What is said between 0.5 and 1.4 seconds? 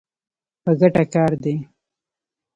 په ګټه کار